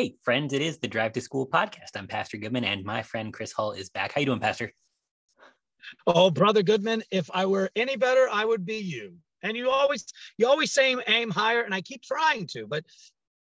[0.00, 1.94] Hey, friends, it is the Drive to School podcast.
[1.94, 4.12] I'm Pastor Goodman, and my friend Chris Hull is back.
[4.14, 4.72] How you doing, Pastor?
[6.06, 9.16] Oh, brother Goodman, if I were any better, I would be you.
[9.42, 10.06] And you always,
[10.38, 12.82] you always say aim higher, and I keep trying to, but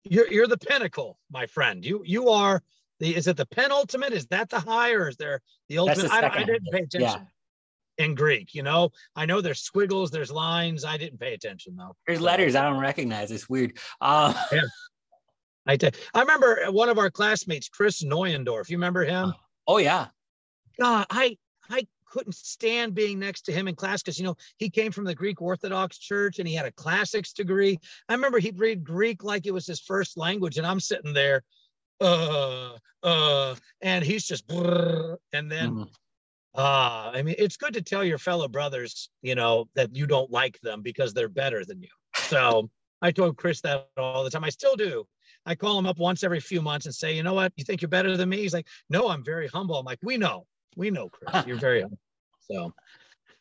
[0.04, 1.84] you're you're the pinnacle, my friend.
[1.84, 2.62] You you are
[3.00, 3.14] the.
[3.14, 4.14] Is it the penultimate?
[4.14, 6.08] Is that the high, or is there the ultimate?
[6.08, 7.26] the I, I didn't pay attention.
[7.98, 10.86] In Greek, you know, I know there's squiggles, there's lines.
[10.86, 11.94] I didn't pay attention though.
[12.06, 13.30] There's So- letters I don't recognize.
[13.30, 13.76] It's weird.
[14.00, 14.32] Uh,
[15.66, 15.78] I,
[16.14, 18.68] remember one of our classmates, Chris Neuendorf.
[18.68, 19.32] You remember him?
[19.66, 20.06] oh yeah,
[20.80, 21.36] God, I
[21.68, 25.04] I couldn't stand being next to him in class because you know he came from
[25.04, 27.78] the Greek Orthodox Church and he had a classics degree.
[28.08, 31.42] I remember he'd read Greek like it was his first language, and I'm sitting there,
[32.00, 35.90] uh, uh, and he's just, and then Mhm.
[36.54, 40.30] ah, I mean, it's good to tell your fellow brothers, you know, that you don't
[40.30, 41.90] like them because they're better than you.
[42.28, 42.70] So
[43.02, 44.44] I told Chris that all the time.
[44.44, 45.06] I still do.
[45.46, 47.80] I call him up once every few months and say, you know what, you think
[47.80, 48.38] you're better than me?
[48.38, 49.78] He's like, no, I'm very humble.
[49.78, 50.44] I'm like, we know,
[50.76, 51.98] we know, Chris, you're very humble.
[52.40, 52.74] So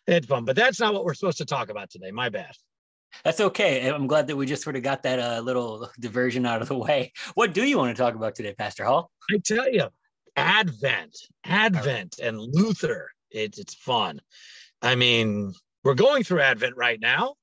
[0.08, 2.12] it's fun, but that's not what we're supposed to talk about today.
[2.12, 2.52] My bad.
[3.24, 3.88] that's okay.
[3.90, 6.78] I'm glad that we just sort of got that uh, little diversion out of the
[6.78, 7.12] way.
[7.34, 9.10] What do you want to talk about today, Pastor Hull?
[9.32, 9.88] I tell you,
[10.36, 13.10] Advent, Advent, and Luther.
[13.32, 14.22] It's it's fun.
[14.82, 17.34] I mean, we're going through Advent right now.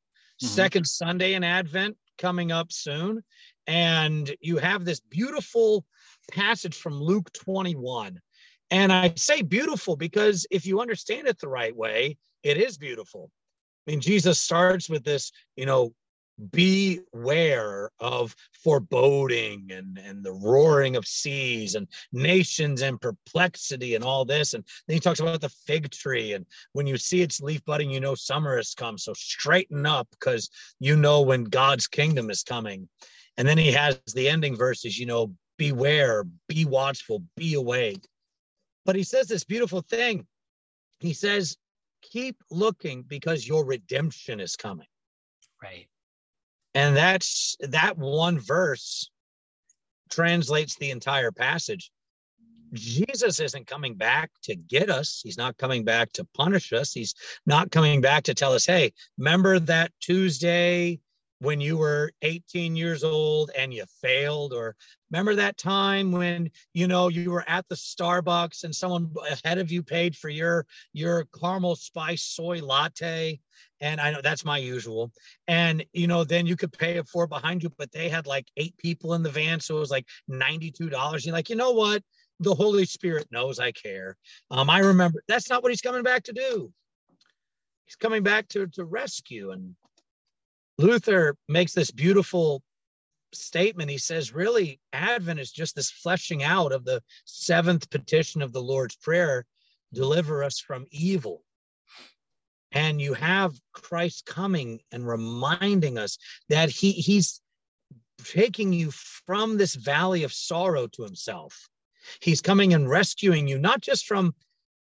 [0.43, 0.47] Mhm.
[0.47, 3.23] Second Sunday in Advent coming up soon,
[3.67, 5.85] and you have this beautiful
[6.31, 8.21] passage from Luke 21.
[8.71, 13.31] And I say beautiful because if you understand it the right way, it is beautiful.
[13.87, 15.93] I mean, Jesus starts with this, you know,
[16.51, 24.25] beware of foreboding and, and the roaring of seas and nations and perplexity and all
[24.25, 24.55] this.
[24.55, 26.33] And then he talks about the fig tree.
[26.33, 28.99] And when you see its leaf budding, you know summer has come.
[28.99, 32.89] So straighten up because you know when God's kingdom is coming.
[33.37, 38.07] And then he has the ending verses, you know, beware, be watchful, be awake.
[38.85, 40.27] But he says this beautiful thing.
[40.99, 41.57] He says,
[42.03, 44.87] keep looking because your redemption is coming.
[45.63, 45.87] Right.
[46.75, 49.11] And that's that one verse
[50.11, 51.91] translates the entire passage.
[52.73, 55.21] Jesus isn't coming back to get us.
[55.23, 56.93] He's not coming back to punish us.
[56.93, 61.01] He's not coming back to tell us, hey, remember that Tuesday
[61.43, 64.53] when you were 18 years old and you failed?
[64.53, 64.77] Or
[65.11, 69.73] remember that time when you know you were at the Starbucks and someone ahead of
[69.73, 73.41] you paid for your your caramel spice soy latte?
[73.81, 75.11] And I know that's my usual
[75.49, 78.47] and you know then you could pay it for behind you but they had like
[78.57, 82.03] eight people in the van so it was like $92 you're like you know what
[82.41, 84.17] the holy spirit knows i care
[84.51, 86.73] um i remember that's not what he's coming back to do
[87.85, 89.75] he's coming back to to rescue and
[90.83, 92.63] luther makes this beautiful
[93.33, 98.53] statement he says really advent is just this fleshing out of the seventh petition of
[98.53, 99.47] the lord's prayer
[99.93, 101.43] deliver us from evil
[102.73, 107.41] and you have Christ coming and reminding us that he he's
[108.25, 111.69] taking you from this valley of sorrow to himself.
[112.21, 114.35] He's coming and rescuing you not just from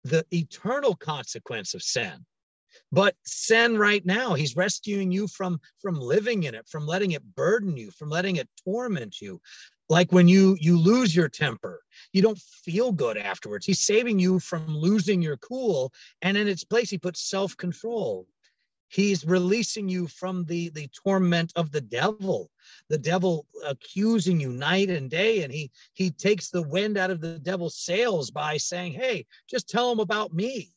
[0.05, 2.25] the eternal consequence of sin,
[2.93, 4.35] but sin right now.
[4.35, 8.37] He's rescuing you from from living in it, from letting it burden you, from letting
[8.37, 9.41] it torment you.
[9.89, 13.67] Like when you you lose your temper, you don't feel good afterwards.
[13.67, 15.93] He's saving you from losing your cool
[16.23, 18.27] and in its place he puts self-control
[18.95, 22.51] he's releasing you from the the torment of the devil
[22.89, 27.21] the devil accusing you night and day and he he takes the wind out of
[27.21, 30.71] the devil's sails by saying hey just tell him about me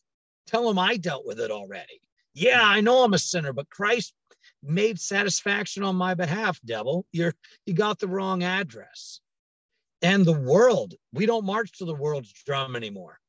[0.48, 2.02] tell him i dealt with it already
[2.34, 4.14] yeah i know i'm a sinner but christ
[4.64, 7.34] made satisfaction on my behalf devil you're
[7.66, 9.20] you got the wrong address
[10.02, 13.20] and the world we don't march to the world's drum anymore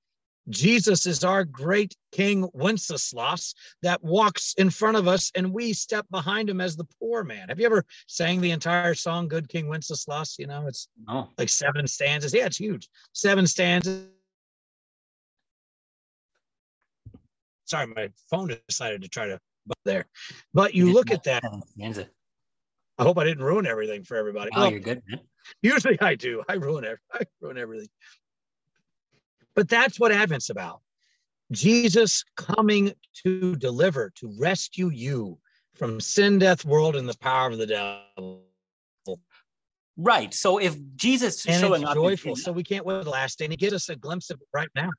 [0.49, 6.06] Jesus is our great King Wenceslas that walks in front of us and we step
[6.11, 7.49] behind him as the poor man.
[7.49, 10.37] Have you ever sang the entire song, Good King Wenceslas?
[10.38, 12.32] You know, it's Oh, like seven stanzas.
[12.32, 12.88] Yeah, it's huge.
[13.12, 14.06] Seven stanzas.
[17.69, 20.06] Sorry, my phone decided to try to but there.
[20.55, 21.44] But you look at that.
[21.44, 24.50] I hope I didn't ruin everything for everybody.
[24.55, 25.20] Oh, Well, you're good, man.
[25.62, 26.43] Usually I do.
[26.49, 26.99] I ruin it.
[27.12, 27.88] I ruin everything.
[29.55, 30.81] But that's what Advent's about.
[31.53, 32.93] Jesus coming
[33.25, 35.38] to deliver, to rescue you
[35.75, 38.44] from sin, death, world, and the power of the devil.
[39.97, 40.32] Right.
[40.32, 42.37] So if Jesus And showing it's up, joyful.
[42.37, 43.47] So we can't wait the last day.
[43.47, 44.91] And he gives us a glimpse of it right now.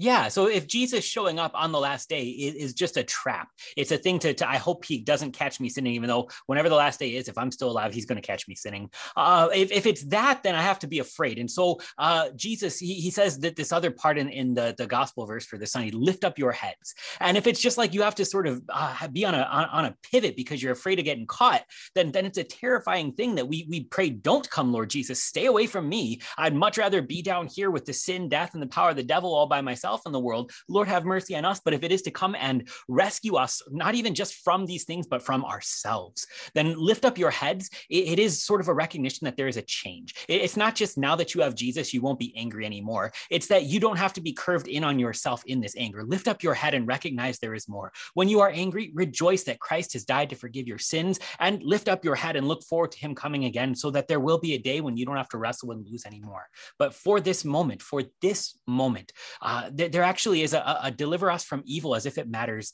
[0.00, 0.28] Yeah.
[0.28, 3.92] So if Jesus showing up on the last day is, is just a trap, it's
[3.92, 6.74] a thing to, to, I hope he doesn't catch me sinning, even though whenever the
[6.74, 8.88] last day is, if I'm still alive, he's going to catch me sinning.
[9.14, 11.38] Uh, if, if it's that, then I have to be afraid.
[11.38, 14.86] And so uh, Jesus, he, he says that this other part in, in the, the
[14.86, 16.94] gospel verse for the Sunday, lift up your heads.
[17.20, 19.64] And if it's just like you have to sort of uh, be on a, on,
[19.66, 21.62] on a pivot because you're afraid of getting caught,
[21.94, 25.44] then, then it's a terrifying thing that we, we pray, don't come, Lord Jesus, stay
[25.44, 26.22] away from me.
[26.38, 29.02] I'd much rather be down here with the sin, death, and the power of the
[29.02, 31.60] devil all by myself in the world, Lord have mercy on us.
[31.64, 35.06] But if it is to come and rescue us, not even just from these things,
[35.06, 37.70] but from ourselves, then lift up your heads.
[37.88, 40.14] it, it is sort of a recognition that there is a change.
[40.28, 43.12] It, it's not just now that you have Jesus, you won't be angry anymore.
[43.30, 46.04] It's that you don't have to be curved in on yourself in this anger.
[46.04, 47.92] Lift up your head and recognize there is more.
[48.14, 51.88] When you are angry, rejoice that Christ has died to forgive your sins and lift
[51.88, 54.54] up your head and look forward to him coming again so that there will be
[54.54, 56.46] a day when you don't have to wrestle and lose anymore.
[56.78, 61.44] But for this moment, for this moment, uh, there actually is a, a deliver us
[61.44, 62.72] from evil as if it matters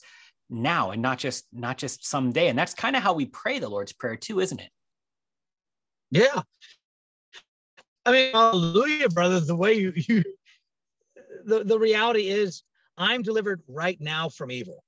[0.48, 2.48] now and not just not just someday.
[2.48, 4.70] And that's kind of how we pray the lord's prayer too isn't it?
[6.10, 6.42] Yeah.
[8.04, 10.22] I mean hallelujah brother the way you you
[11.44, 12.62] the, the reality is
[12.96, 14.82] i'm delivered right now from evil.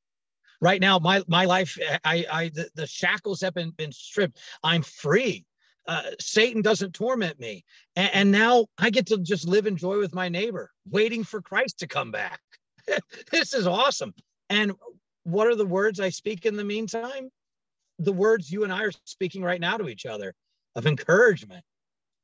[0.60, 4.38] Right now my my life i i the, the shackles have been been stripped.
[4.62, 5.44] I'm free
[5.88, 7.64] uh, Satan doesn't torment me.
[7.96, 11.40] And, and, now I get to just live in joy with my neighbor, waiting for
[11.40, 12.40] Christ to come back.
[13.32, 14.12] this is awesome.
[14.50, 14.72] And
[15.24, 17.30] what are the words I speak in the meantime?
[17.98, 20.34] The words you and I are speaking right now to each other
[20.76, 21.64] of encouragement,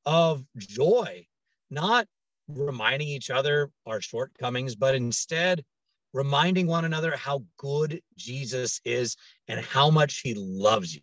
[0.04, 1.26] of joy,
[1.70, 2.06] not
[2.48, 5.64] reminding each other our shortcomings, but instead
[6.12, 9.16] reminding one another how good Jesus is
[9.48, 11.00] and how much he loves you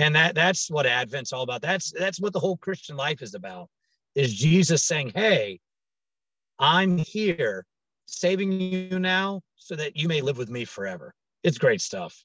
[0.00, 3.34] and that that's what advent's all about that's that's what the whole christian life is
[3.34, 3.68] about
[4.14, 5.60] is jesus saying hey
[6.58, 7.64] i'm here
[8.06, 11.14] saving you now so that you may live with me forever
[11.44, 12.24] it's great stuff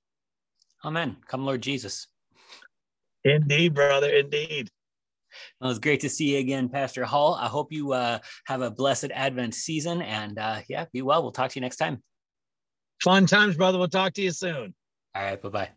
[0.86, 2.08] amen come lord jesus
[3.24, 4.70] indeed brother indeed
[5.60, 7.36] well, it's great to see you again, Pastor Hull.
[7.36, 11.24] I hope you uh, have a blessed Advent season and uh, yeah, be well.
[11.24, 12.02] We'll talk to you next time.
[13.04, 13.78] Fun times, brother.
[13.78, 14.74] We'll talk to you soon.
[15.14, 15.42] All right.
[15.42, 15.70] Bye bye.